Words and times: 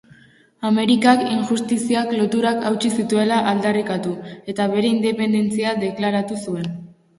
Amerikak 0.69 1.19
injustiziak 1.33 2.09
loturak 2.21 2.65
hautsi 2.71 2.91
zituela 2.97 3.39
aldarrikatu, 3.53 4.17
eta 4.55 4.69
bere 4.75 4.93
independentzia 4.97 5.77
deklaratu 5.87 6.43
zuen. 6.49 6.69